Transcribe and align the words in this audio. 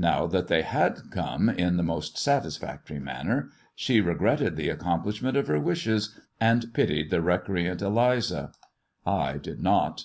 Kc 0.00 0.30
that 0.30 0.46
they 0.46 0.62
had 0.62 1.00
come 1.10 1.48
in 1.48 1.76
the 1.76 1.82
most 1.82 2.16
satisfactory 2.16 3.00
manner, 3.00 3.50
regretted 3.88 4.54
the 4.54 4.68
accomplishment 4.68 5.36
of 5.36 5.48
her 5.48 5.58
wishes, 5.58 6.16
and 6.40 6.72
pitied 6.72 7.12
recreant 7.12 7.82
Eliza. 7.82 8.52
I 9.04 9.38
did 9.38 9.60
not. 9.60 10.04